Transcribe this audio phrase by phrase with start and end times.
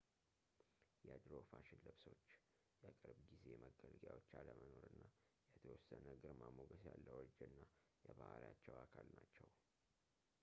[1.07, 2.23] የድሮ ፋሽን ልብሶች
[2.85, 5.01] የቅርብ ጊዜ መገልገያዎች አለመኖር እና
[5.51, 7.59] የተወሰነ ግርማሞገስ ያለው እርጅና
[8.07, 9.49] የባሕሪያቸው አካል ናቸው